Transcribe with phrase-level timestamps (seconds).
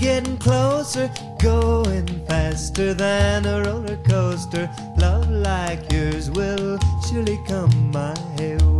[0.00, 1.10] getting closer,
[1.42, 4.68] going faster than a roller coaster.
[4.96, 8.14] Love like yours will surely come my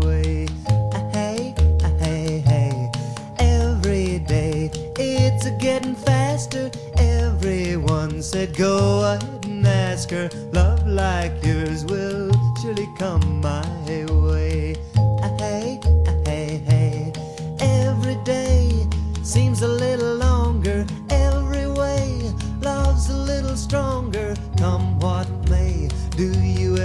[0.03, 0.49] way.
[0.95, 1.55] Ah, Hey,
[1.85, 2.91] ah, hey, hey.
[3.39, 6.71] Every day it's getting faster.
[6.97, 10.31] Everyone said go ahead and ask her.
[10.53, 12.31] Love like yours will
[12.63, 13.63] surely come my
[14.09, 14.75] way.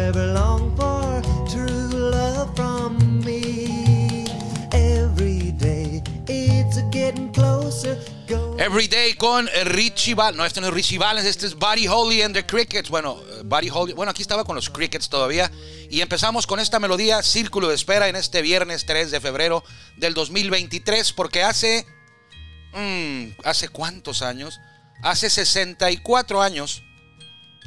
[0.06, 2.96] Ever long for true love from
[3.26, 4.26] me?
[4.72, 7.98] Every day it's getting closer.
[8.28, 10.38] Go Every Day con Richie Valens.
[10.38, 12.90] No, este no es Richie Valens, este es Buddy Holly and the Crickets.
[12.90, 13.94] Bueno, eh, Buddy Holly.
[13.94, 15.52] Bueno, aquí estaba con los Crickets todavía.
[15.90, 19.64] Y empezamos con esta melodía, Círculo de Espera, en este viernes 3 de febrero
[19.98, 21.14] del 2023.
[21.14, 21.86] Porque hace.
[22.74, 24.60] mm, ¿Hace cuántos años?
[25.02, 26.85] Hace 64 años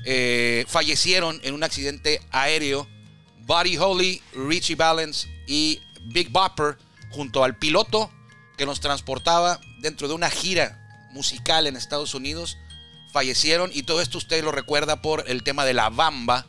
[0.04, 2.88] eh, fallecieron en un accidente aéreo
[3.48, 5.80] Buddy Holly, Richie Valens y
[6.12, 6.76] Big Bopper
[7.10, 8.10] junto al piloto
[8.56, 12.58] que nos transportaba dentro de una gira musical en Estados Unidos.
[13.12, 16.46] Fallecieron y todo esto usted lo recuerda por el tema de La Bamba,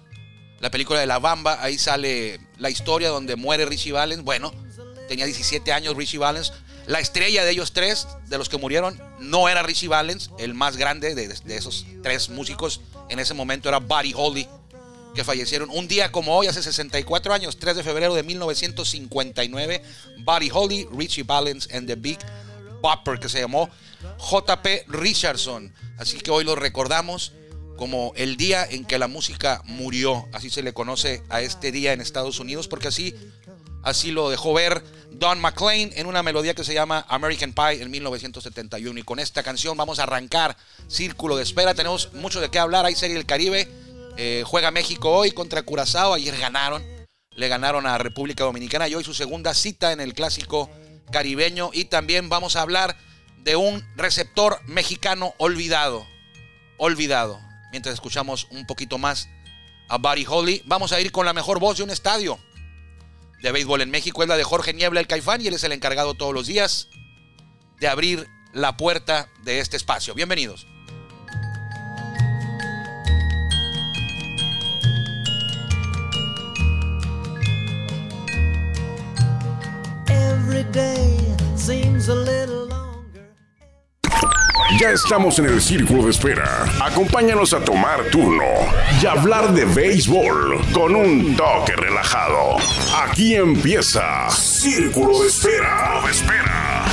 [0.59, 1.63] la película de La Bamba.
[1.63, 4.23] Ahí sale la historia donde muere Richie Valens.
[4.23, 4.53] Bueno,
[5.07, 6.51] tenía 17 años Richie Valens.
[6.89, 10.75] La estrella de ellos tres, de los que murieron, no era Richie Valens, el más
[10.75, 14.47] grande de, esos tres músicos en ese momento era Buddy Holly,
[15.13, 19.83] que fallecieron un día como hoy, hace 64 años, 3 de febrero de 1959.
[20.25, 22.17] Buddy Holly, Richie Valens and the Big
[22.81, 23.69] Bopper, que se llamó
[24.17, 25.71] JP Richardson.
[25.99, 27.33] Así que hoy lo recordamos
[27.77, 30.27] como el día en que la música murió.
[30.33, 33.15] Así se le conoce a este día en Estados Unidos, porque así,
[33.83, 37.91] así lo dejó ver Don McLean en una melodía que se llama American Pie en
[37.91, 38.99] 1971.
[38.99, 40.55] Y con esta canción vamos a arrancar
[40.87, 41.73] Círculo de Espera.
[41.73, 42.85] Tenemos mucho de qué hablar.
[42.85, 43.67] Hay Serie del Caribe.
[44.17, 46.13] Eh, juega México hoy contra Curazao.
[46.13, 46.83] Ayer ganaron.
[47.31, 50.69] Le ganaron a República Dominicana y hoy su segunda cita en el clásico
[51.11, 51.71] caribeño.
[51.73, 52.95] Y también vamos a hablar
[53.43, 56.05] de un receptor mexicano olvidado.
[56.77, 57.39] Olvidado.
[57.71, 59.27] Mientras escuchamos un poquito más
[59.87, 62.39] a Buddy Holly, vamos a ir con la mejor voz de un estadio
[63.41, 64.21] de béisbol en México.
[64.23, 66.89] Es la de Jorge Niebla, el Caifán, y él es el encargado todos los días
[67.79, 70.13] de abrir la puerta de este espacio.
[70.13, 70.67] Bienvenidos.
[84.79, 86.63] Ya estamos en el círculo de espera.
[86.81, 88.45] Acompáñanos a tomar turno
[89.01, 92.55] y hablar de béisbol con un toque relajado.
[92.95, 96.01] Aquí empieza Círculo de Espera.
[96.05, 96.85] De espera.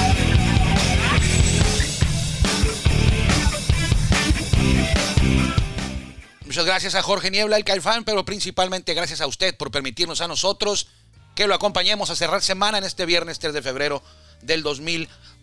[6.44, 10.26] Muchas gracias a Jorge Niebla, el Caifán, pero principalmente gracias a usted por permitirnos a
[10.26, 10.88] nosotros
[11.36, 14.02] que lo acompañemos a cerrar semana en este viernes 3 de febrero
[14.42, 14.64] del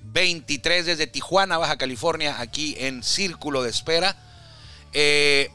[0.04, 4.16] 2023 desde Tijuana, Baja California, aquí en Círculo de Espera.
[4.94, 5.50] Eh,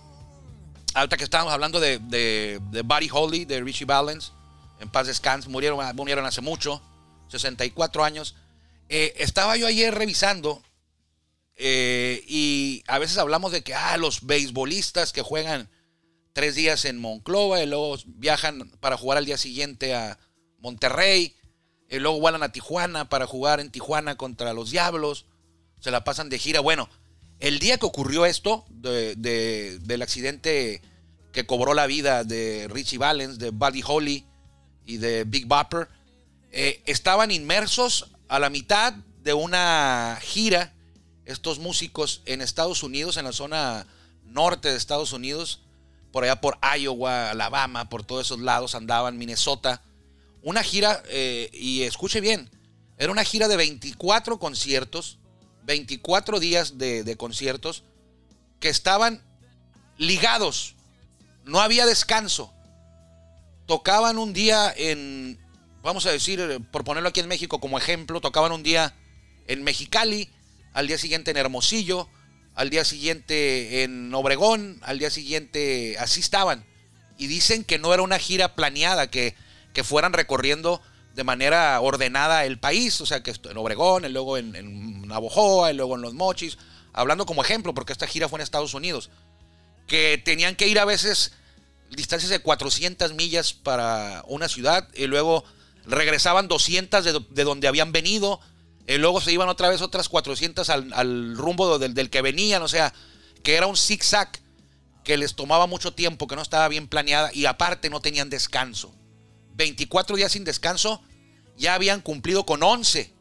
[0.94, 4.32] ahorita que estábamos hablando de, de, de Buddy Holly, de Richie Valens,
[4.80, 6.82] en paz descanse, murieron, murieron hace mucho,
[7.28, 8.34] 64 años.
[8.88, 10.62] Eh, estaba yo ayer revisando
[11.56, 15.68] eh, y a veces hablamos de que ah, los beisbolistas que juegan
[16.32, 20.18] tres días en Monclova y luego viajan para jugar al día siguiente a
[20.58, 21.34] Monterrey
[21.88, 25.24] y luego vuelan a Tijuana para jugar en Tijuana contra los Diablos.
[25.80, 26.60] Se la pasan de gira.
[26.60, 26.88] Bueno,
[27.40, 30.82] el día que ocurrió esto, de- de- del accidente
[31.32, 34.26] que cobró la vida de Richie Valens, de Buddy Holly
[34.86, 35.88] y de Big Bopper,
[36.50, 40.74] eh, estaban inmersos a la mitad de una gira,
[41.26, 43.86] estos músicos en Estados Unidos, en la zona
[44.24, 45.60] norte de Estados Unidos,
[46.10, 49.82] por allá por Iowa, Alabama, por todos esos lados andaban, Minnesota.
[50.42, 52.50] Una gira, eh, y escuche bien,
[52.96, 55.18] era una gira de 24 conciertos,
[55.64, 57.84] 24 días de, de conciertos,
[58.60, 59.22] que estaban
[59.96, 60.74] ligados,
[61.44, 62.52] no había descanso.
[63.66, 65.38] Tocaban un día en,
[65.82, 68.94] vamos a decir, eh, por ponerlo aquí en México como ejemplo, tocaban un día
[69.46, 70.30] en Mexicali,
[70.72, 72.08] al día siguiente en Hermosillo,
[72.54, 76.64] al día siguiente en Obregón, al día siguiente así estaban.
[77.16, 79.34] Y dicen que no era una gira planeada, que,
[79.78, 80.82] que fueran recorriendo
[81.14, 85.74] de manera ordenada el país, o sea, que en Obregón, y luego en, Navojoa, y
[85.74, 86.58] luego en Los Mochis,
[86.92, 89.08] hablando como ejemplo, porque esta gira fue en Estados Unidos,
[89.86, 91.30] que tenían que ir a veces
[91.92, 95.44] distancias de 400 millas para una ciudad y luego
[95.86, 98.40] regresaban 200 de, do- de donde habían venido.
[98.88, 102.62] Y luego se iban otra vez otras 400 al, al rumbo del, del que venían.
[102.62, 102.92] O sea,
[103.44, 104.28] que era un zigzag
[105.04, 108.92] que les tomaba mucho tiempo, que no estaba bien planeada y aparte no tenían descanso.
[109.58, 111.02] 24 días sin descanso,
[111.56, 113.12] ya habían cumplido con 11,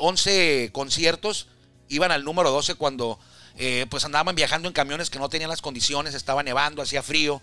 [0.00, 1.48] 11 conciertos,
[1.88, 3.20] iban al número 12 cuando
[3.56, 7.42] eh, pues andaban viajando en camiones que no tenían las condiciones, estaba nevando, hacía frío.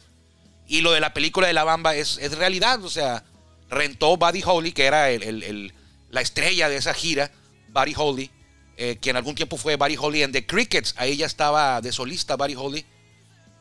[0.68, 3.24] Y lo de la película de La Bamba es, es realidad, o sea,
[3.70, 5.74] rentó Buddy Holly, que era el,
[6.10, 7.32] la estrella de esa gira,
[7.70, 8.32] Buddy Holly,
[8.78, 11.92] eh, que en algún tiempo fue Buddy Holly en The Crickets, ahí ya estaba de
[11.92, 12.86] solista Buddy Holly,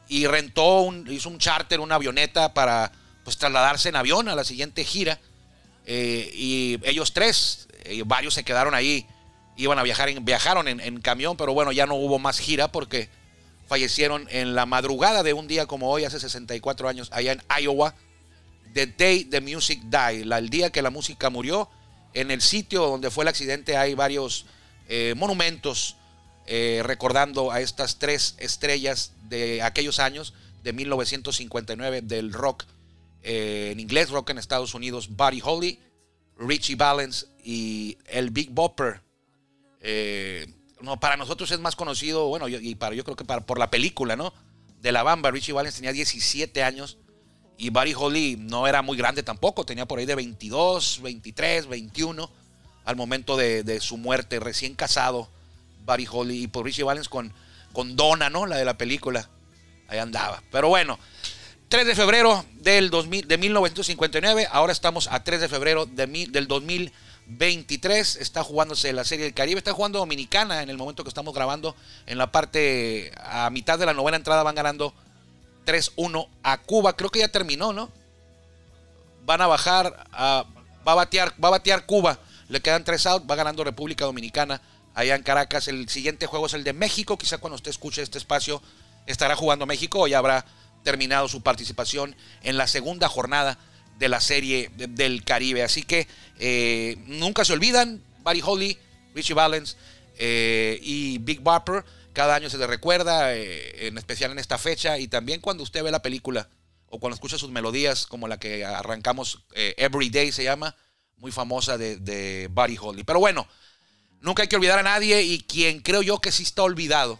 [0.08, 2.92] y rentó, un, hizo un charter, una avioneta para
[3.28, 5.20] pues trasladarse en avión a la siguiente gira.
[5.84, 9.06] Eh, y ellos tres, eh, varios se quedaron ahí,
[9.54, 13.10] iban a viajar, en, viajaron en, camión, pero bueno, ya no hubo más gira porque
[13.66, 17.94] fallecieron en la madrugada de un día como hoy, hace 64 años, allá en Iowa.
[18.72, 21.68] The Day the Music Died, el día que la música murió.
[22.14, 24.46] En el sitio donde fue el accidente hay varios
[24.88, 25.96] eh, monumentos
[26.82, 30.32] recordando a estas tres estrellas de aquellos años,
[30.64, 32.64] de 1959, del rock
[33.22, 35.80] eh, en inglés, rock en Estados Unidos, Buddy Holly,
[36.38, 39.02] Richie Valens y el Big Bopper.
[39.80, 40.46] Eh,
[40.80, 43.70] no, para nosotros es más conocido, bueno, y para, yo creo que para, por la
[43.70, 44.32] película, ¿no?
[44.80, 46.98] De la Bamba, Richie Valens tenía 17 años
[47.56, 52.30] y Buddy Holly no era muy grande tampoco, tenía por ahí de 22, 23, 21
[52.84, 55.28] al momento de, su muerte, recién casado,
[55.84, 57.32] Buddy Holly, y por Richie Valens con,
[57.72, 58.46] con Donna, ¿no?
[58.46, 59.28] La de la película.
[59.88, 60.42] Ahí andaba.
[60.50, 60.98] Pero bueno,
[61.68, 66.48] 3 de febrero del 2000, de 1959, ahora estamos a 3 de febrero de, del
[66.48, 71.34] 2023, está jugándose la Serie del Caribe, está jugando Dominicana en el momento que estamos
[71.34, 71.76] grabando,
[72.06, 74.94] en la parte, a mitad de la novena entrada van ganando
[75.66, 77.90] 3-1 a Cuba, creo que ya terminó, ¿no?
[79.26, 80.46] Van a bajar, a,
[80.86, 82.18] va, a batear, va a batear Cuba,
[82.48, 84.62] le quedan 3 out, va ganando República Dominicana
[84.94, 88.16] allá en Caracas, el siguiente juego es el de México, quizá cuando usted escuche este
[88.16, 88.62] espacio
[89.04, 90.46] estará jugando México o ya habrá
[90.88, 93.58] terminado su participación en la segunda jornada
[93.98, 95.62] de la serie del Caribe.
[95.62, 96.08] Así que
[96.38, 98.78] eh, nunca se olvidan, Buddy Holly,
[99.14, 99.76] Richie Valens
[100.16, 101.84] eh, y Big Bopper.
[102.14, 105.82] Cada año se le recuerda, eh, en especial en esta fecha, y también cuando usted
[105.82, 106.48] ve la película
[106.86, 110.74] o cuando escucha sus melodías, como la que arrancamos, Every Day se llama,
[111.18, 113.04] muy famosa de, de Buddy Holly.
[113.04, 113.46] Pero bueno,
[114.22, 117.18] nunca hay que olvidar a nadie y quien creo yo que sí está olvidado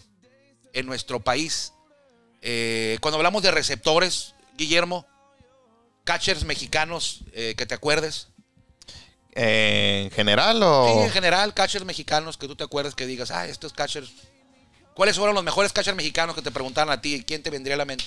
[0.73, 1.75] en nuestro país
[2.43, 5.07] eh, cuando hablamos de receptores, Guillermo,
[6.05, 8.29] catchers mexicanos eh, que te acuerdes.
[9.33, 10.95] ¿En general o...?
[10.95, 14.11] Sí, en general, catchers mexicanos que tú te acuerdes que digas, ah, estos catchers...
[14.95, 17.23] ¿Cuáles fueron los mejores catchers mexicanos que te preguntaron a ti?
[17.25, 18.07] ¿Quién te vendría a la mente?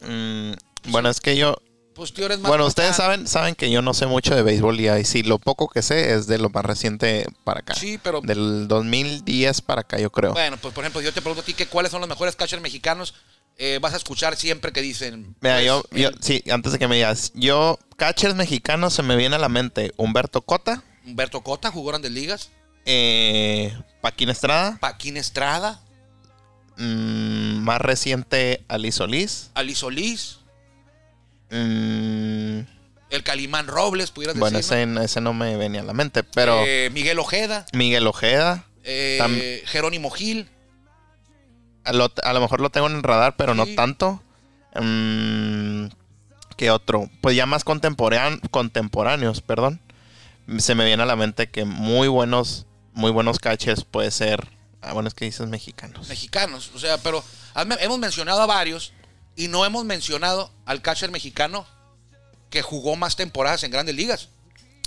[0.00, 0.52] Mm,
[0.90, 1.56] bueno, es que yo...
[1.94, 4.80] Pues tú eres más bueno, ustedes saben, saben que yo no sé mucho de béisbol
[4.80, 7.74] y ahí sí, lo poco que sé es de lo más reciente para acá.
[7.74, 8.20] Sí, pero...
[8.20, 10.32] Del 2010 para acá, yo creo.
[10.32, 12.62] Bueno, pues por ejemplo, yo te pregunto a ti que cuáles son los mejores catchers
[12.62, 13.14] mexicanos
[13.58, 15.34] eh, vas a escuchar siempre que dicen.
[15.40, 19.02] Mira, pues, yo, yo, el- sí, antes de que me digas, yo, catchers mexicanos, se
[19.02, 22.50] me viene a la mente Humberto Cota, Humberto Cota jugó grandes ligas.
[22.86, 23.72] eh,
[24.02, 25.80] Paquín Estrada, Paquín Estrada,
[26.76, 30.38] mm, más reciente Ali Solís, Ali Solís,
[31.50, 32.58] mm,
[33.10, 34.76] el Calimán Robles, pudieras bueno, decir.
[34.76, 39.62] ese, ese no me venía a la mente, pero Eh, Miguel Ojeda, Miguel Ojeda, eh,
[39.66, 40.48] Jerónimo Gil.
[41.84, 44.22] A lo, a lo mejor lo tengo en el radar, pero no tanto.
[44.74, 45.86] Mm,
[46.56, 47.10] ¿Qué otro?
[47.20, 49.80] Pues ya más contemporán- contemporáneos, perdón.
[50.58, 54.48] Se me viene a la mente que muy buenos, muy buenos catchers puede ser.
[54.82, 56.08] Ah, bueno, es que dices mexicanos.
[56.08, 56.70] mexicanos.
[56.74, 57.24] O sea, pero
[57.80, 58.92] hemos mencionado a varios
[59.36, 61.66] y no hemos mencionado al catcher mexicano
[62.50, 64.28] que jugó más temporadas en grandes ligas.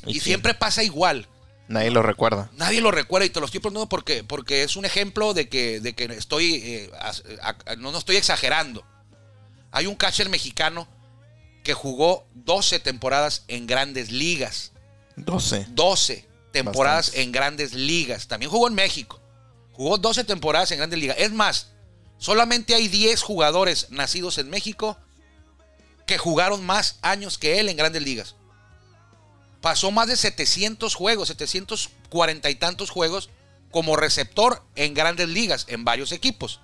[0.06, 1.28] Y, siempre pasa igual.
[1.68, 2.50] Nadie lo recuerda.
[2.54, 5.80] Nadie lo recuerda y te lo estoy preguntando porque, porque es un ejemplo de que,
[5.82, 6.92] de que estoy, eh,
[7.42, 8.86] a- a- no, no estoy exagerando.
[9.72, 10.88] Hay un catcher mexicano
[11.64, 14.72] que jugó 12 temporadas en grandes ligas.
[15.18, 15.66] 12.
[15.70, 18.28] 12 temporadas en grandes ligas.
[18.28, 19.20] También jugó en México.
[19.74, 21.18] Jugó 12 temporadas en grandes ligas.
[21.20, 21.72] Es más,
[22.18, 24.98] solamente hay 10 jugadores nacidos en México
[26.06, 28.36] que jugaron más años que él en grandes ligas.
[29.62, 33.30] Pasó más de 700 juegos, 740 y tantos juegos
[33.72, 36.60] como receptor en grandes ligas, en varios equipos.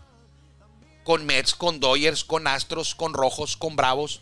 [1.03, 4.21] Con Mets, con Dodgers, con Astros, con Rojos, con Bravos.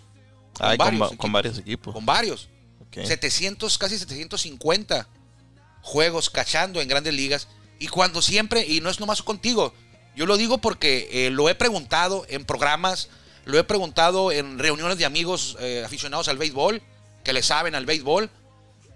[0.58, 1.22] Con Ay, con, varios va- equipos.
[1.22, 1.94] con varios equipos.
[1.94, 2.50] Con varios.
[2.80, 3.06] Ok.
[3.06, 5.08] 700, casi 750
[5.82, 7.48] juegos cachando en grandes ligas.
[7.80, 9.74] Y cuando siempre, y no es nomás contigo,
[10.16, 13.10] yo lo digo porque eh, lo he preguntado en programas,
[13.46, 16.82] lo he preguntado en reuniones de amigos eh, aficionados al béisbol,
[17.24, 18.30] que le saben al béisbol,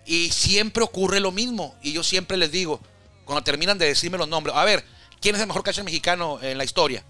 [0.06, 1.76] y siempre ocurre lo mismo.
[1.82, 2.80] Y yo siempre les digo,
[3.26, 4.56] cuando terminan de decirme los nombres.
[4.56, 4.86] A ver,
[5.20, 7.04] ¿quién es el mejor catcher mexicano en la historia?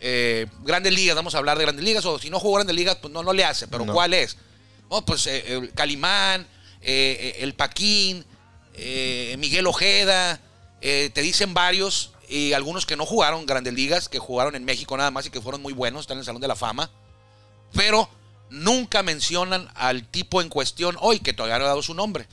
[0.00, 2.96] Eh, grandes ligas, vamos a hablar de grandes ligas, o si no jugó grandes ligas,
[2.96, 3.92] pues no, no le hace, pero No.
[3.92, 4.36] ¿cuál es?
[5.06, 6.46] Pues eh, el Calimán,
[6.80, 8.24] eh, el Paquín,
[9.38, 10.40] Miguel Ojeda,
[10.80, 15.10] te dicen varios, y algunos que no jugaron grandes ligas, que jugaron en México nada
[15.10, 16.90] más y que fueron muy buenos, están en el Salón de la Fama,
[17.74, 18.08] pero
[18.50, 22.26] nunca mencionan al tipo en cuestión hoy, que todavía no ha dado su nombre.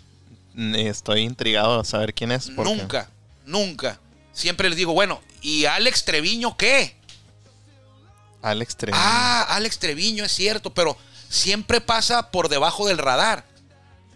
[0.74, 2.50] Estoy intrigado a saber quién es.
[2.50, 3.10] Nunca,
[3.46, 4.00] nunca.
[4.34, 6.96] Siempre les digo, bueno, ¿y Alex Treviño qué?
[8.42, 9.04] Alex Treviño.
[9.04, 10.98] Ah, Alex Treviño es cierto, pero
[11.30, 13.46] siempre pasa por debajo del radar.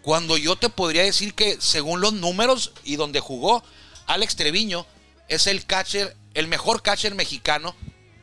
[0.01, 3.63] Cuando yo te podría decir que según los números y donde jugó,
[4.07, 4.85] Alex Treviño
[5.27, 7.75] es el catcher, el mejor catcher mexicano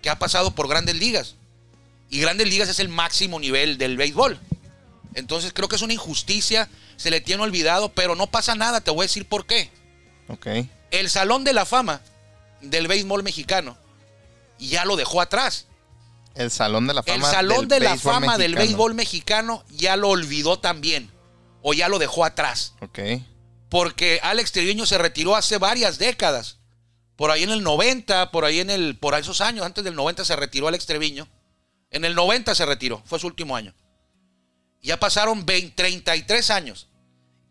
[0.03, 1.37] que ha pasado por grandes ligas.
[2.11, 4.39] Y grandes ligas es el máximo nivel del béisbol.
[5.15, 8.91] Entonces creo que es una injusticia, se le tiene olvidado, pero no pasa nada, te
[8.91, 9.71] voy a decir por qué.
[10.29, 10.47] Ok.
[10.91, 12.01] El Salón de la Fama
[12.61, 13.77] del béisbol mexicano
[14.59, 15.67] ya lo dejó atrás.
[16.35, 17.17] El Salón de la Fama.
[17.17, 18.67] El Salón del de la béisbol Fama del mexicano.
[18.67, 21.11] béisbol mexicano ya lo olvidó también.
[21.63, 22.75] O ya lo dejó atrás.
[22.81, 23.01] Ok.
[23.69, 26.59] Porque Alex Treviño se retiró hace varias décadas.
[27.17, 28.97] Por ahí en el 90, por ahí en el.
[28.97, 31.27] Por esos años, antes del 90 se retiró Alex Treviño.
[31.91, 33.75] En el 90 se retiró, fue su último año.
[34.83, 36.89] Ya pasaron 20, 33 años.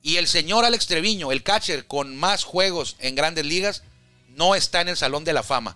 [0.01, 3.83] Y el señor Alex Treviño, el catcher con más juegos en grandes ligas,
[4.29, 5.75] no está en el Salón de la Fama.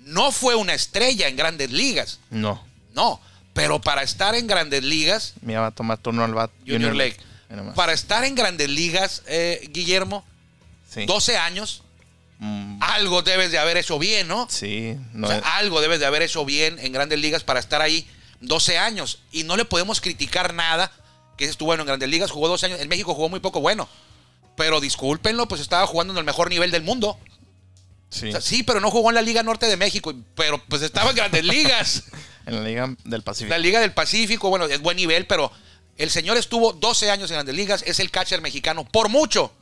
[0.00, 2.20] No fue una estrella en grandes ligas.
[2.30, 2.64] No.
[2.94, 3.20] No,
[3.52, 6.50] pero para estar en grandes ligas, Mira, va a tomar turno al bat.
[6.66, 7.16] Junior Lake,
[7.50, 7.74] Mira nomás.
[7.74, 10.24] para estar en grandes ligas, eh, Guillermo,
[10.88, 11.04] Sí.
[11.04, 11.82] 12 años,
[12.40, 14.46] Mm, algo debes de haber hecho bien, ¿no?
[14.50, 14.96] sí.
[15.12, 17.80] No O sea, es- algo debes de haber hecho bien en grandes ligas para estar
[17.82, 18.06] ahí
[18.40, 19.20] 12 años.
[19.32, 20.92] Y no le podemos criticar nada
[21.36, 22.80] que estuvo bueno en grandes ligas, jugó 12 años.
[22.80, 23.88] En México jugó muy poco bueno.
[24.56, 27.18] Pero discúlpenlo, pues estaba jugando en el mejor nivel del mundo.
[28.10, 28.28] sí.
[28.28, 30.14] O sea, sí, pero no jugó en la Liga Norte de México.
[30.34, 32.04] Pero pues estaba en grandes ligas.
[32.46, 33.50] En la Liga del Pacífico.
[33.50, 35.50] La Liga del Pacífico, bueno, es buen nivel, pero
[35.96, 39.52] el señor estuvo 12 años en Grandes Ligas, es el catcher mexicano, por mucho,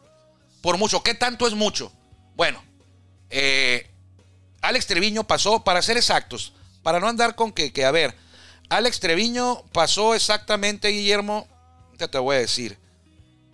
[0.60, 1.02] por mucho.
[1.02, 1.90] ¿Qué tanto es mucho?
[2.36, 2.62] Bueno,
[3.30, 3.88] eh,
[4.60, 6.52] Alex Treviño pasó, para ser exactos,
[6.82, 8.14] para no andar con que, que, a ver,
[8.68, 11.48] Alex Treviño pasó exactamente, Guillermo,
[11.98, 12.78] ya te voy a decir,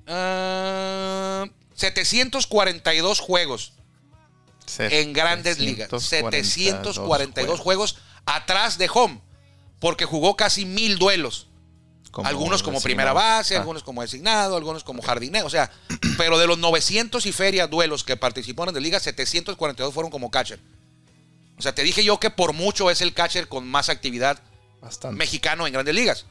[0.06, 3.72] ah, 742 juegos
[4.78, 5.88] en grandes ligas.
[6.02, 9.20] 742 juegos atrás de home.
[9.80, 11.48] Porque jugó casi mil duelos.
[12.12, 12.84] Como algunos como designado.
[12.84, 15.46] primera base, Ah, algunos como designado, algunos como jardinero.
[15.46, 15.70] O sea,
[16.18, 20.30] pero de los 900 y feria duelos que participó en grandes ligas, 742 fueron como
[20.30, 20.60] catcher.
[21.58, 24.38] O sea, te dije yo que por mucho es el catcher con más actividad
[24.80, 25.16] Bastante.
[25.16, 26.26] mexicano en grandes ligas.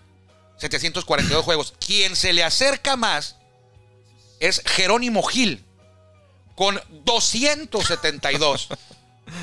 [0.57, 1.73] 742 juegos.
[1.85, 3.38] Quien se le acerca más
[4.39, 5.63] es Jerónimo Gil,
[6.55, 8.69] con 272.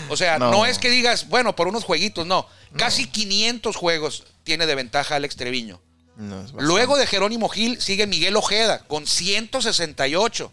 [0.08, 0.50] O sea, no.
[0.50, 0.66] No.
[0.66, 2.46] es que digas, bueno, por unos jueguitos, no.
[2.76, 5.80] Casi 500 juegos tiene de ventaja Alex Treviño.
[6.18, 6.44] No.
[6.58, 10.52] Luego de Jerónimo Gil sigue Miguel Ojeda con 168.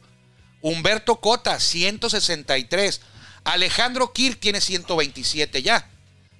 [0.61, 3.01] Humberto Cota, 163.
[3.43, 5.89] Alejandro Kirk tiene 127 ya.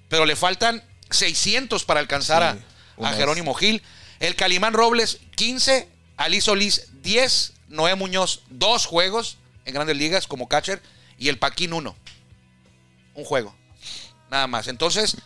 [0.10, 2.58] Pero le faltan 600 para alcanzar
[2.98, 3.14] Sí, a- a.
[3.14, 3.82] Jerónimo Gil.
[4.20, 5.90] El Calimán Robles, 15.
[6.18, 7.54] Ali Solís, 10.
[7.68, 10.82] Noé Muñoz, 2 juegos en grandes ligas como catcher.
[11.18, 11.96] Y el Paquín, 1.
[13.16, 13.56] Un juego.
[14.30, 14.68] Nada más.
[14.68, 15.18] Entonces,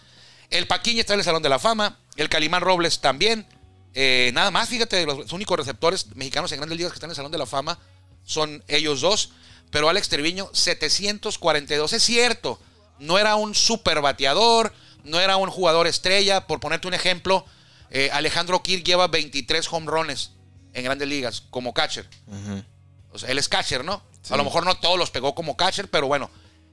[0.50, 1.98] el Paquín está en el Salón de la Fama.
[2.16, 3.46] El Calimán Robles también.
[3.94, 7.16] Eh, nada más, fíjate, los únicos receptores mexicanos en grandes ligas que están en el
[7.16, 7.80] Salón de la Fama
[8.24, 9.32] son ellos dos.
[9.72, 11.94] Pero Alex Treviño, 742.
[11.94, 12.60] Es cierto,
[13.00, 16.48] no era un super bateador, no era un jugador estrella.
[16.48, 17.46] Por ponerte un ejemplo,
[17.90, 20.32] eh, Alejandro Kirk lleva 23 home runs
[20.74, 22.08] en grandes ligas como catcher.
[22.28, 22.64] Ujú.
[23.12, 24.04] O sea, él es catcher, ¿no?
[24.22, 24.34] Sí.
[24.34, 26.30] A lo mejor no todos los pegó como catcher, pero bueno.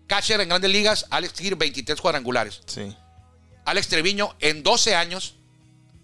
[0.06, 2.60] Catcher en grandes ligas, Alex Kirk, 23 cuadrangulares.
[2.66, 2.94] Sí.
[3.64, 5.34] Alex Treviño en 12 años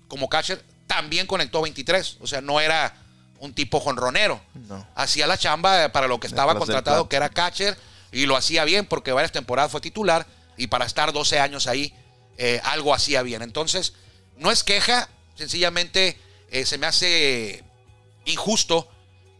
[0.08, 2.18] como catcher también conectó 23.
[2.20, 2.94] O sea, no era
[3.38, 4.40] un tipo jonronero.
[4.54, 4.86] No.
[4.94, 7.78] Hacía la chamba para lo que estaba contratado, que era catcher,
[8.12, 10.26] y lo hacía bien porque varias temporadas fue titular
[10.58, 11.94] y para estar 12 años ahí,
[12.36, 13.40] eh, algo hacía bien.
[13.40, 13.94] Entonces,
[14.36, 16.18] no es queja, sencillamente
[16.50, 17.64] eh, se me hace
[18.26, 18.88] injusto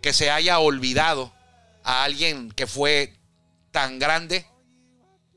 [0.00, 1.32] que se haya olvidado
[1.85, 3.14] a alguien que fue
[3.73, 4.47] tan grande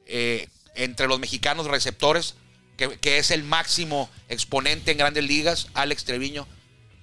[0.05, 2.35] eh, entre los mexicanos receptores,
[2.77, 6.47] que, es el máximo exponente en grandes ligas, Alex Treviño,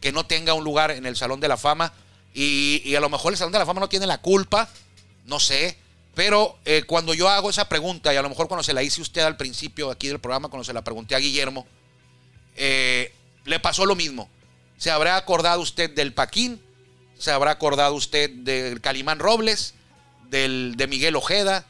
[0.00, 1.92] que no tenga un lugar en el Salón de la Fama.
[2.34, 4.68] Y, y a lo mejor el Salón de la Fama no tiene la culpa,
[5.26, 5.78] no sé.
[6.14, 9.00] Pero eh, cuando yo hago esa pregunta, y a lo mejor cuando se la hice
[9.00, 11.66] usted al principio aquí del programa, cuando se la pregunté a Guillermo,
[12.56, 13.14] eh,
[13.44, 14.28] le pasó lo mismo.
[14.76, 16.60] ¿Se habrá acordado usted del Paquín?
[17.18, 19.74] ¿Se habrá acordado usted del Calimán Robles?
[20.32, 21.64] del, de Miguel Ojeda.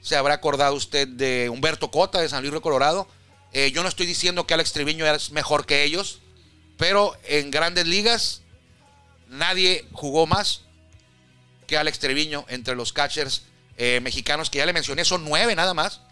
[0.00, 3.06] Se habrá acordado usted de Humberto Cota de San Luis Río Colorado.
[3.58, 6.20] Eh, yo no estoy diciendo que Alex Treviño es mejor que ellos,
[6.76, 8.42] pero en grandes ligas
[9.30, 10.64] nadie jugó más
[11.66, 13.44] que Alex Treviño entre los catchers
[13.78, 15.06] eh, mexicanos que ya le mencioné.
[15.06, 16.02] Son nueve nada más.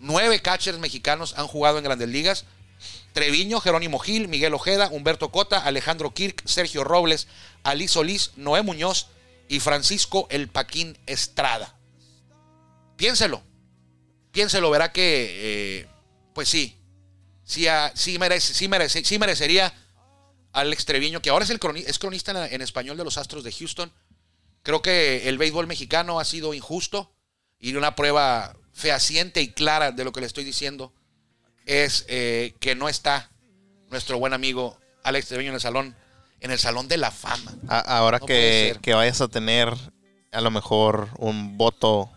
[0.00, 2.44] Nueve catchers mexicanos han jugado en grandes ligas.
[3.14, 7.26] Treviño, Jerónimo Gil, Miguel Ojeda, Humberto Cota, Alejandro Kirk, Sergio Robles,
[7.62, 9.06] Ali Solís, Noé Muñoz
[9.48, 11.74] y Francisco El Paquín Estrada.
[12.98, 13.42] Piénselo.
[14.30, 15.86] Piénselo, verá que, eh,
[16.34, 16.76] pues sí,
[17.52, 19.72] sí, ah, sí, merece, sí, merece, sí merecería
[20.52, 23.52] Alex Treviño, que ahora es, el es cronista en, en español de los Astros de
[23.52, 23.92] Houston.
[24.62, 27.12] Creo que el béisbol mexicano ha sido injusto
[27.58, 30.92] y una prueba fehaciente y clara de lo que le estoy diciendo
[31.66, 33.30] es eh, que no está
[33.90, 35.96] nuestro buen amigo Alex Treviño en el salón,
[36.40, 37.52] en el salón de la fama.
[37.68, 39.74] ahora No que, que vayas a tener
[40.32, 42.10] a lo mejor un voto,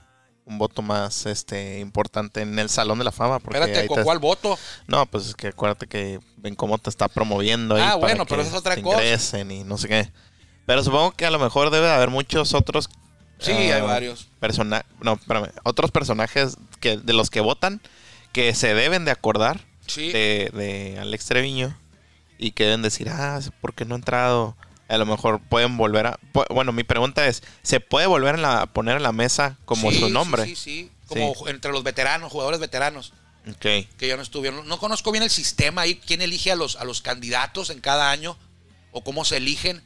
[0.45, 3.39] un voto más este importante en el Salón de la Fama.
[3.39, 4.57] Porque Espérate, ¿con te- cuál voto?
[4.87, 8.25] No, pues es que acuérdate que ven cómo te está promoviendo ahí Ah, para bueno,
[8.25, 8.97] pero que es otra te cosa.
[9.03, 10.11] ingresen y no sé qué.
[10.65, 12.89] Pero supongo que a lo mejor debe de haber muchos otros.
[13.39, 14.27] Sí, ah, hay varios.
[14.39, 17.81] persona- no, espérame, otros personajes que de los que votan
[18.31, 20.11] que se deben de acordar Sí.
[20.11, 21.75] de, de Alex Treviño
[22.37, 24.55] y que deben decir, ah, ¿por qué no ha entrado?
[24.87, 26.19] A lo mejor pueden volver a...
[26.49, 29.99] Bueno, mi pregunta es, ¿se puede volver a la- poner en la mesa como Sí,
[29.99, 30.45] su sí, nombre?
[30.45, 33.13] Sí, sí, Como ju- entre los veteranos, jugadores veteranos
[33.49, 33.61] Ok.
[33.97, 34.67] que ya no estuvieron.
[34.67, 38.11] No conozco bien el sistema ahí, quién elige a los, a los candidatos en cada
[38.11, 38.37] año
[38.91, 39.83] o cómo se eligen.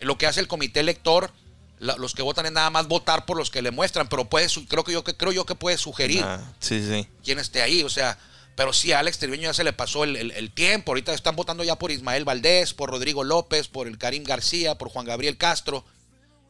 [0.00, 1.30] Lo que hace el comité elector,
[1.78, 4.46] la- los que votan es nada más votar por los que le muestran, pero puede,
[4.68, 7.06] creo que yo que creo yo que puede sugerir Ah, sí, sí.
[7.22, 8.18] quién esté ahí, o sea,
[8.58, 11.36] pero sí a Alex Treviño ya se le pasó el, el- el tiempo, ahorita están
[11.36, 15.36] votando ya por Ismael Valdés, por Rodrigo López, por el Karim García, por Juan Gabriel
[15.38, 15.84] Castro,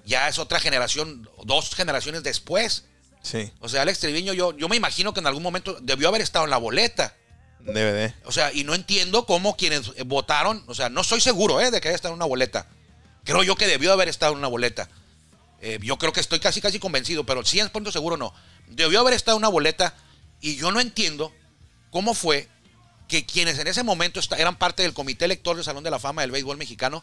[0.07, 2.85] ya es otra generación, dos generaciones después,
[3.21, 6.23] Sí, o sea, Alex Treviño yo, yo me imagino que en algún momento debió haber
[6.23, 7.15] estado en la boleta,
[7.61, 8.15] DVD.
[8.25, 11.81] o sea, y no entiendo cómo quienes votaron, o sea, no estoy seguro eh, de
[11.81, 12.67] que haya estado en una boleta.
[13.25, 14.89] Creo yo que debió haber estado en una boleta.
[15.61, 18.33] Eh, yo creo que estoy casi casi convencido, pero 100% seguro no.
[18.69, 19.95] Debió haber estado en una boleta
[20.41, 21.33] y yo no entiendo
[21.91, 22.49] cómo fue
[23.09, 26.23] que quienes en ese momento eran parte del comité elector del Salón de la Fama
[26.23, 27.03] del Béisbol Mexicano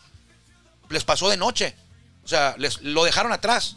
[0.89, 1.75] les pasó de noche.
[2.23, 3.75] O sea, les, lo dejaron atrás.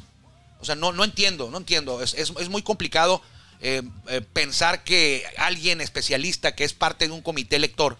[0.60, 2.02] O sea, no, no entiendo, no entiendo.
[2.02, 3.22] Es, es- es muy complicado
[3.60, 7.96] eh, eh, pensar que alguien especialista que es parte de un comité elector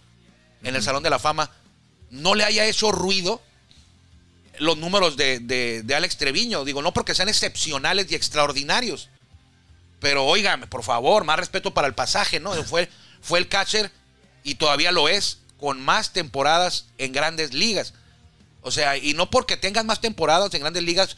[0.63, 1.51] en el Salón de la Fama
[2.11, 3.41] no le haya hecho ruido
[4.59, 6.65] los números de, de- de Alex Treviño.
[6.65, 9.09] Digo, no porque sean excepcionales y extraordinarios.
[10.01, 12.53] Pero óigame, por favor, más respeto para el pasaje, ¿no?
[12.65, 12.89] Fue,
[13.21, 13.91] fue el catcher
[14.45, 17.95] y todavía lo es con más temporadas en grandes ligas.
[18.63, 21.17] O sea, y no porque tengas más temporadas en grandes ligas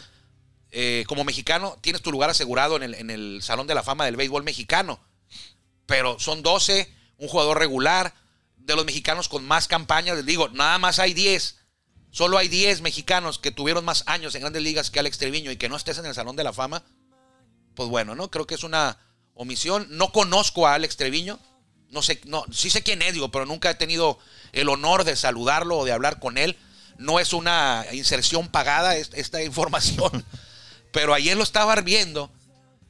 [0.72, 4.04] eh, como mexicano, tienes tu lugar asegurado en el, en el Salón de la Fama
[4.04, 5.00] del Béisbol mexicano.
[5.86, 8.14] Pero son 12, un jugador regular,
[8.56, 10.16] de los mexicanos con más campañas.
[10.16, 11.56] Les digo, nada más hay 10.
[12.10, 15.56] Solo hay 10 mexicanos que tuvieron más años en grandes ligas que Alex Treviño y
[15.56, 16.84] que no estés en el Salón de la Fama.
[17.74, 18.30] Pues bueno, ¿no?
[18.30, 18.96] Creo que es una
[19.34, 19.86] omisión.
[19.90, 21.38] No conozco a Alex Treviño.
[21.90, 24.18] No sé, no, sí sé quién es, digo, pero nunca he tenido
[24.52, 26.56] el honor de saludarlo o de hablar con él.
[26.98, 30.24] No es una inserción pagada es- esta información.
[30.92, 32.30] Pero ayer lo estaba viendo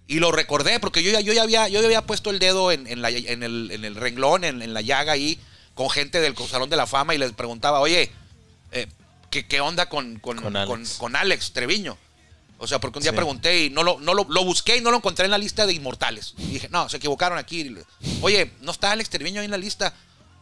[0.06, 2.72] y lo recordé porque yo ya, yo ya, había, yo ya había puesto el dedo
[2.72, 5.38] en, en la- en el, en el renglón, en, la llaga ahí,
[5.74, 8.10] con gente del Salón de la Fama y les preguntaba, oye,
[8.72, 8.86] eh,
[9.30, 10.94] ¿qué, qué onda con, con, Con con- Alex.
[10.98, 11.96] con Alex Treviño?
[12.62, 13.16] O sea, porque un día Sí.
[13.16, 15.66] pregunté y no lo, no lo, lo busqué y no lo encontré en la lista
[15.66, 16.34] de inmortales.
[16.36, 17.74] Y dije, no, se equivocaron aquí.
[18.20, 19.94] Oye, ¿no está Alex Treviño ahí en la lista?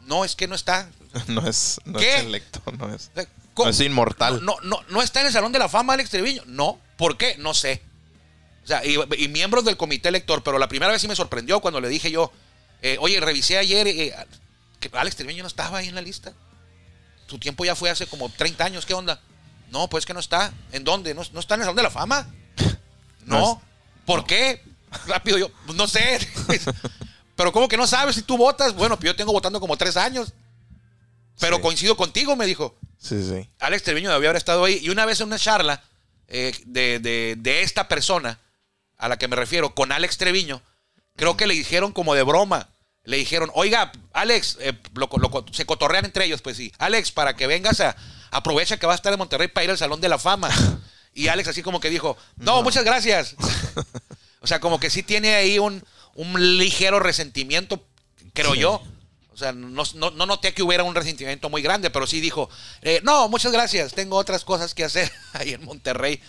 [0.02, 0.90] No, es que no está.
[1.28, 2.16] No es, no ¿Qué?
[2.16, 3.10] es selecto, no es.
[3.54, 3.66] ¿cómo?
[3.66, 4.44] No es inmortal.
[4.44, 6.42] No, no, no está en el Salón de la Fama Alex Treviño.
[6.46, 6.80] No.
[6.96, 7.36] ¿Por qué?
[7.38, 7.82] No sé.
[8.64, 11.60] O sea, y, y miembros del comité elector, pero la primera vez sí me sorprendió
[11.60, 12.30] cuando le dije yo,
[12.82, 14.14] eh, oye, revisé ayer eh,
[14.80, 16.32] que Alex Treviño no estaba ahí en la lista.
[17.28, 19.20] Su tiempo ya fue hace como 30 años, ¿qué onda?
[19.70, 20.52] No, pues que no está.
[20.72, 21.14] ¿En dónde?
[21.14, 22.26] ¿No, no está en el Salón de la Fama?
[23.24, 23.52] No No.
[23.52, 23.68] es-
[24.06, 24.62] ¿Por qué?
[25.06, 26.18] Rápido yo, pues no sé.
[27.36, 28.74] pero ¿cómo que no sabes si tú votas?
[28.74, 30.32] Bueno, pues yo tengo votando como tres años.
[31.38, 31.62] Pero Sí.
[31.62, 32.74] coincido contigo, me dijo.
[32.98, 33.48] Sí, sí.
[33.60, 34.78] Alex Treviño debió haber estado ahí.
[34.82, 35.82] Y una vez en una charla
[36.26, 38.38] eh, de, de- de esta persona
[38.96, 40.62] a la que me refiero, con Alex Treviño,
[41.16, 42.68] creo que le dijeron como de broma.
[43.04, 46.72] Le dijeron, oiga, Alex, eh, lo- lo- se cotorrean entre ellos, pues sí.
[46.78, 47.94] Alex, para que vengas a.
[48.30, 50.50] Aprovecha que va a estar en Monterrey para ir al Salón de la Fama.
[51.14, 53.34] Y Alex, así como que dijo, no, muchas gracias.
[54.40, 55.82] o sea, como que sí tiene ahí un,
[56.14, 57.82] un ligero resentimiento,
[58.34, 58.60] creo Sí.
[58.60, 58.82] yo.
[59.32, 62.48] O sea, no, no, no noté que hubiera un resentimiento muy grande, pero sí dijo,
[62.82, 66.20] eh, no, muchas gracias, tengo otras cosas que hacer ahí en Monterrey.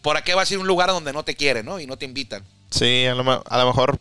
[0.00, 1.78] ¿Por qué vas a ir a un lugar donde no te quieren, ¿no?
[1.78, 2.42] Y no te invitan.
[2.70, 3.98] Sí, a lo, a lo mejor,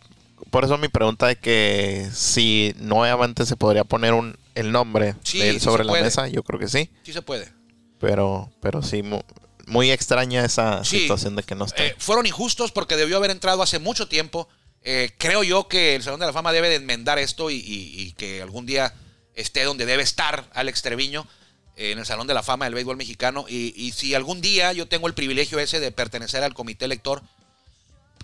[0.52, 5.40] por eso mi pregunta de que si nuevamente se podría poner un, el nombre Sí,
[5.40, 6.04] de él sobre la puede.
[6.04, 6.90] mesa, yo creo que sí.
[7.04, 7.52] Sí se puede.
[8.00, 9.22] Pero, pero sí, mu-
[9.68, 11.02] muy extraña esa Sí.
[11.02, 11.88] situación de que no esté.
[11.88, 14.48] Eh, fueron injustos porque debió haber entrado hace mucho tiempo.
[14.82, 18.02] Eh, creo yo que el Salón de la Fama debe de enmendar esto y, y-
[18.02, 18.94] y que algún día
[19.36, 21.28] esté donde debe estar Alex Treviño,
[21.76, 23.46] eh, en el Salón de la Fama del béisbol mexicano.
[23.50, 27.22] Y, y si algún día yo tengo el privilegio ese de pertenecer al comité elector,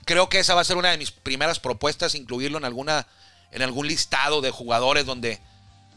[0.05, 3.07] creo que esa va a ser una de mis primeras propuestas, incluirlo en alguna
[3.51, 5.39] en algún listado de jugadores donde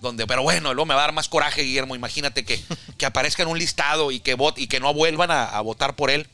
[0.01, 2.63] donde pero bueno, luego me va a dar más coraje, Guillermo, imagínate que,
[2.97, 6.11] que aparezca en un listado y que vote, y que no vuelvan a, votar por
[6.11, 6.29] él.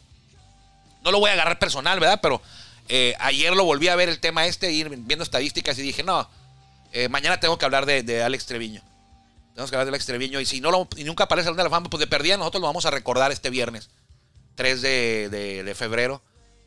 [1.02, 2.20] No lo voy a agarrar personal, ¿verdad?
[2.22, 2.40] Pero
[2.88, 6.28] eh, ayer lo volví a ver el tema este, ir viendo estadísticas y dije, no,
[6.92, 8.82] eh, mañana tengo que hablar de, de Alex Treviño.
[9.52, 10.40] Tenemos que hablar de Alex Treviño.
[10.40, 12.60] Y si no lo, y nunca aparece el de la Fama, pues de perdida nosotros
[12.60, 13.88] lo vamos a recordar este viernes,
[14.56, 16.22] 3 de, de- de febrero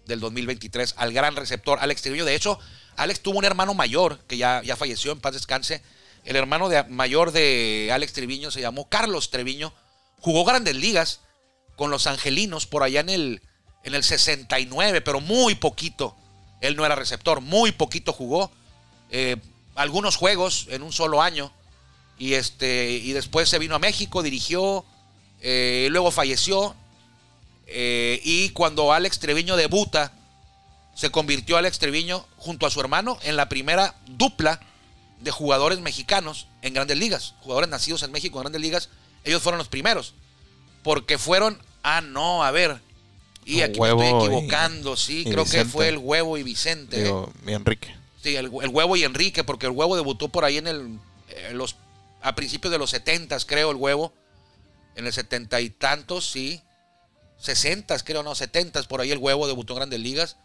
[0.05, 2.23] del 2023, al gran receptor Alex Treviño.
[2.25, 2.59] De hecho,
[2.95, 5.81] Alex tuvo un hermano mayor que ya, ya falleció, en paz descanse.
[6.27, 9.71] El hermano mayor de Alex Treviño se llamó Carlos Treviño.
[10.19, 11.21] Jugó grandes ligas
[11.77, 13.41] con los angelinos por allá en el,
[13.85, 16.17] en el 69, pero muy poquito.
[16.59, 18.51] Él no era receptor, muy poquito jugó.
[19.09, 19.37] Eh,
[19.75, 21.53] algunos juegos en un solo año.
[22.19, 24.83] Y, este, y después se vino a México, dirigió,
[25.39, 26.75] eh, luego falleció.
[27.67, 30.11] eh, y cuando Alex Treviño debuta,
[30.93, 34.59] se convirtió Alex Treviño junto a su hermano en la primera dupla
[35.19, 37.33] de jugadores mexicanos en grandes ligas.
[37.41, 38.89] Jugadores nacidos en México en grandes ligas.
[39.23, 40.13] Ellos fueron los primeros.
[40.83, 42.79] Porque fueron, ah, no, a ver.
[43.45, 47.03] Y aquí me estoy y- equivocando, sí, y creo que fue el huevo y Vicente.
[47.03, 47.95] Digo, mi Enrique.
[48.21, 50.99] Sí, el, el huevo y Enrique, porque el huevo debutó por ahí en el.
[51.29, 51.75] eh, los,
[52.21, 54.13] a principios de los 70, creo, el huevo.
[54.95, 56.61] En el setenta y tantos, sí.
[57.39, 60.37] 60, creo, no, 70, por ahí el huevo debutó en Grandes Ligas.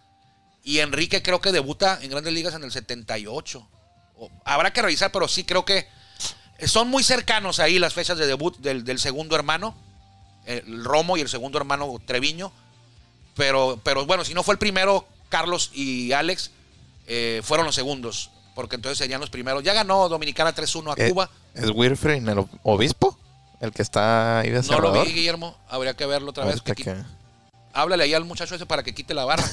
[0.63, 3.69] Y Enrique creo que debuta en Grandes Ligas en el 78.
[4.45, 5.87] Habrá que revisar, pero sí creo que
[6.67, 9.75] son muy cercanos ahí las fechas de debut del, del segundo hermano,
[10.47, 12.53] el Romo y el segundo hermano Treviño.
[13.35, 16.51] Pero, pero bueno, si no fue el primero, Carlos y Alex
[17.07, 19.63] eh, fueron los segundos, porque entonces serían los primeros.
[19.63, 21.31] Ya ganó Dominicana 3-1 a Eh, Cuba.
[21.55, 23.19] ¿Es Wilfred el obispo?
[23.61, 25.57] El que está ahí de No lo vi, Guillermo.
[25.69, 26.61] Habría que verlo otra vez.
[26.61, 26.97] Que que-
[27.73, 29.45] Háblale ahí al muchacho ese para que quite la barra.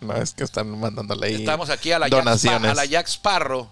[0.00, 2.70] No, es que están mandándole ahí Estamos aquí a la, donaciones.
[2.70, 3.68] a la Jack Sparrow.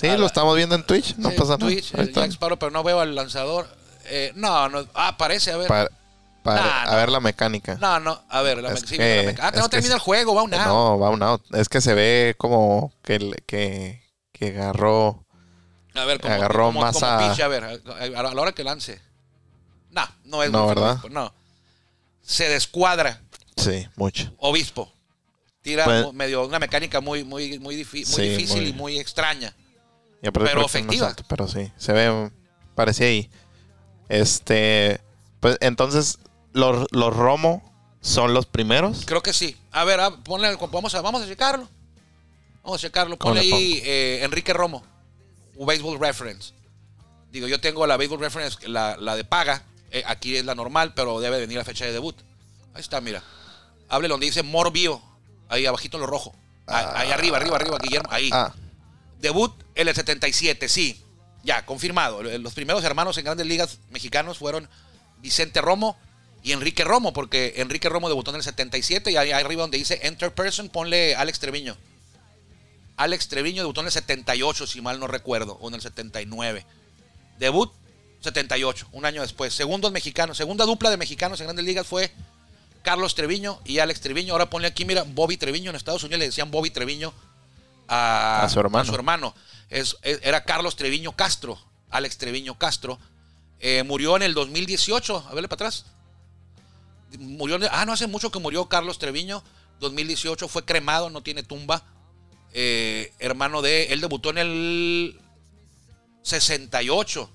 [0.00, 1.16] Sí, lo estamos viendo en Twitch.
[1.16, 1.66] No Sí, pasa nada.
[1.70, 3.66] Twitch, el Jack Sparrow, pero no veo al lanzador.
[4.06, 4.86] Eh, no, no.
[4.94, 5.68] Ah, parece, a ver.
[5.68, 5.88] para,
[6.42, 6.96] para- Nah, a no.
[6.96, 7.76] ver la mecánica.
[7.80, 10.00] No, no, a ver, la Es me- sí, que- la me- Ah, no termina el
[10.00, 10.66] juego, va un out.
[10.66, 11.42] No, va un out.
[11.54, 15.24] Es que se ve como que, que, que agarró.
[15.94, 17.70] A ver, como, Agarró como, más como a- pitch, a ver, a,
[18.20, 19.00] a la hora que lance.
[19.90, 20.92] No, no es No, ¿verdad?
[20.92, 21.34] Obispo, no.
[22.22, 23.20] Se descuadra
[23.56, 24.32] Sí, mucho.
[24.38, 24.92] Obispo.
[25.62, 29.54] Tira Pues- medio una mecánica muy, muy, muy, muy Sí, difícil muy- y muy extraña.
[30.22, 31.08] Y Pero efectiva.
[31.08, 32.30] alto, pero sí, se ve,
[32.74, 33.30] parecía ahí.
[34.08, 35.00] Este,
[35.40, 36.18] pues entonces,
[36.52, 37.62] los, los Romo
[38.00, 39.04] son los primeros.
[39.06, 39.56] Creo que sí.
[39.70, 41.68] A ver, ah, ponle, vamos a, vamos a checarlo.
[42.64, 43.16] Vamos a checarlo.
[43.16, 44.82] ¿Cómo Ponle le ahí eh, Enrique Romo,
[45.56, 46.52] Baseball Reference.
[47.30, 49.62] Digo, yo tengo la Baseball Reference, la, la de paga.
[49.90, 52.16] Eh, aquí es la normal, pero debe venir la fecha de debut.
[52.74, 53.22] Ahí está, mira.
[53.88, 55.00] Hable donde dice Morbio.
[55.48, 56.34] Ahí abajito en lo rojo.
[56.66, 58.08] Ahí, ahí arriba, arriba, arriba, Guillermo.
[58.12, 58.30] Ahí.
[58.32, 58.52] Ah,
[59.20, 61.02] Debut en el 77, sí.
[61.42, 62.22] Ya, confirmado.
[62.22, 64.68] Los primeros hermanos en grandes ligas mexicanos fueron
[65.20, 65.96] Vicente Romo
[66.42, 70.00] y Enrique Romo, porque Enrique Romo debutó en el 77 y ahí arriba donde dice
[70.02, 71.76] Enter Person, ponle Alex Treviño.
[72.96, 76.66] Alex Treviño debutó en el 78, si mal no recuerdo, o en el 79.
[77.38, 77.72] Debut
[78.20, 79.54] 78, un año después.
[79.54, 82.10] Segundos mexicanos, segunda dupla de mexicanos en grandes ligas fue
[82.82, 84.32] Carlos Treviño y Alex Treviño.
[84.32, 85.70] Ahora ponle aquí, mira, Bobby Treviño.
[85.70, 87.14] En Estados Unidos le decían Bobby Treviño
[87.88, 88.82] a, A su hermano.
[88.82, 89.34] a su hermano.
[89.70, 91.58] Es- era Carlos Treviño Castro,
[91.90, 92.98] Alex Treviño Castro.
[93.60, 95.26] Eh, murió en el 2018.
[95.28, 95.86] A verle para atrás.
[97.18, 99.42] Murió, ah, no hace mucho que murió Carlos Treviño.
[99.80, 101.82] 2018 fue cremado, no tiene tumba.
[102.52, 103.84] Eh, hermano de.
[103.86, 105.20] Él debutó en el
[106.22, 107.30] 68.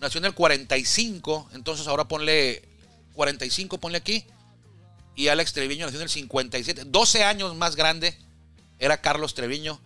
[0.00, 1.48] Nació en el 45.
[1.54, 2.68] Entonces ahora ponle
[3.14, 4.24] 45, ponle aquí.
[5.14, 6.84] Y Alex Treviño nació en el 57.
[6.86, 8.16] 12 años más grande
[8.78, 9.80] era Carlos Treviño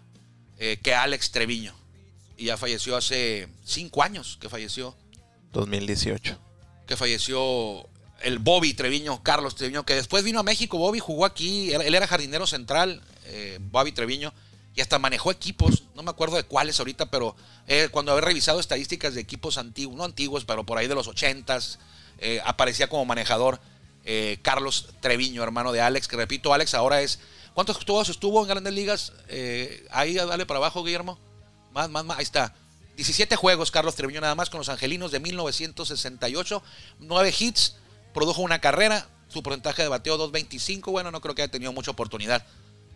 [0.62, 1.74] eh, que Alex Treviño.
[2.36, 4.94] Y ya falleció hace 5 años que falleció.
[5.52, 6.38] 2018.
[6.86, 7.88] Que falleció
[8.20, 10.76] el Bobby Treviño, Carlos Treviño, que después vino a México.
[10.76, 11.72] Bobby jugó aquí.
[11.72, 14.34] Él era jardinero central, eh, Bobby Treviño.
[14.74, 15.84] Y hasta manejó equipos.
[15.94, 17.34] No me acuerdo de cuáles ahorita, pero
[17.66, 21.08] eh, cuando había revisado estadísticas de equipos antiguos, no antiguos, pero por ahí de los
[21.08, 21.78] 80s,
[22.18, 23.60] eh, aparecía como manejador
[24.42, 27.20] Carlos Treviño, hermano de Alex, que repito, Alex ahora es...
[27.54, 29.12] ¿Cuántos juegos estuvo en Grandes Ligas?
[29.28, 31.18] Eh, ahí, dale para abajo, Guillermo.
[31.72, 32.54] Más, más, más, ahí está.
[32.96, 36.62] 17 juegos, Carlos Treviño nada más con los Angelinos de 1968.
[37.00, 37.76] 9 hits,
[38.12, 40.90] produjo una carrera, su porcentaje de bateo 2.25.
[40.90, 42.44] Bueno, no creo que haya tenido mucha oportunidad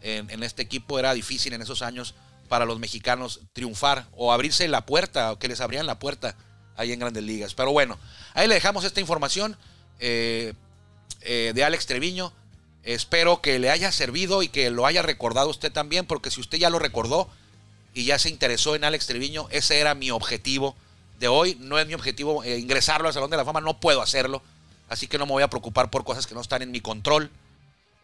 [0.02, 0.98] en, este equipo.
[0.98, 2.14] Era difícil en esos años
[2.48, 6.36] para los mexicanos triunfar o abrirse la puerta o que les abrían la puerta
[6.76, 7.54] ahí en Grandes Ligas.
[7.54, 7.98] Pero bueno,
[8.34, 9.56] ahí le dejamos esta información
[9.98, 10.52] eh,
[11.22, 12.32] eh, de Alex Treviño.
[12.84, 16.58] Espero que le haya servido y que lo haya recordado usted también, porque si usted
[16.58, 17.28] ya lo recordó
[17.94, 20.74] y ya se interesó en Alex Treviño, ese era mi objetivo
[21.18, 21.56] de hoy.
[21.60, 24.42] No es mi objetivo eh, ingresarlo al Salón de la Fama, no puedo hacerlo.
[24.88, 27.30] Así que no me voy a preocupar por cosas que no están en mi control.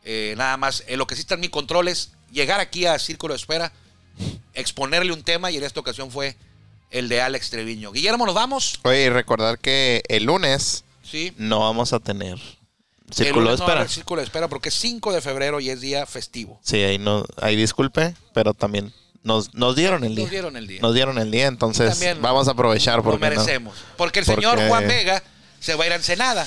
[0.05, 2.99] Eh, nada más, eh, lo que sí está en mi control es llegar aquí a
[2.99, 3.71] Círculo de Espera,
[4.55, 6.37] exponerle un tema y en esta ocasión fue
[6.91, 7.93] el de Alex Treviño.
[7.93, 8.81] Guillermo, ¿nos vamos?
[8.85, 11.33] Oye, y recordar que el lunes Sí.
[11.37, 12.39] no vamos a tener
[13.13, 13.81] círculo de no espera.
[13.81, 16.59] haber Círculo de Espera porque es 5 de febrero y es día festivo.
[16.63, 18.93] Sí, ahí no, ahí disculpe, pero también
[19.23, 20.25] nos, nos dieron el día.
[20.25, 20.81] Nos dieron el día.
[20.81, 23.77] Nos dieron el día, entonces También vamos a aprovechar Lo porque no- merecemos.
[23.97, 25.23] Porque el Porque- señor Juan Vega
[25.61, 26.47] se va a ir a Ensenada.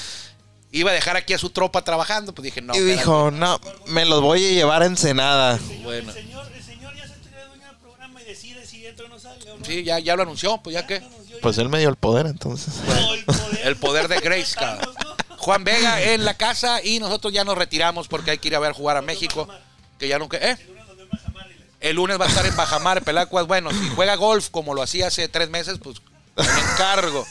[0.71, 2.33] Iba a dejar aquí a su tropa trabajando.
[2.33, 2.73] Pues dije, no.
[2.73, 2.99] y espérate.
[2.99, 5.59] dijo, no, me los voy a llevar a Ensenada.
[5.83, 6.11] Bueno.
[6.11, 9.09] El señor, el señor ya se entrega dueño del programa y decide si entra o
[9.09, 9.51] no sale.
[9.51, 9.63] ¿o no?
[9.65, 11.01] Sí, ya, ya lo anunció, pues ya que.
[11.01, 12.73] Lo Pues él me dio el poder, entonces.
[12.87, 13.67] No, el poder.
[13.67, 14.95] El poder de Grace, cabrón.
[15.43, 18.59] Juan Vega en la casa y nosotros ya nos retiramos porque hay que ir a
[18.59, 19.47] ver jugar a México.
[19.99, 20.37] Que ya nunca.
[20.37, 20.57] ¿Eh?
[21.81, 23.45] El lunes va a estar en Bajamar, Pelacuas.
[23.45, 26.01] Bueno, si juega golf como lo hacía hace tres meses, pues
[26.37, 27.27] me encargo.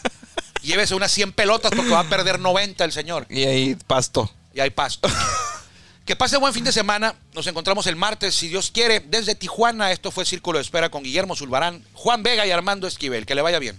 [0.62, 3.26] Llévese unas 100 pelotas porque va a perder 90 el señor.
[3.30, 4.30] Y ahí pasto.
[4.52, 5.08] y hay pasto.
[6.04, 7.14] que pase buen fin de semana.
[7.32, 9.90] Nos encontramos el martes, si Dios quiere, desde Tijuana.
[9.90, 13.24] Esto fue Círculo de Espera con Guillermo Zulbarán, Juan Vega y Armando Esquivel.
[13.24, 13.78] Que le vaya bien.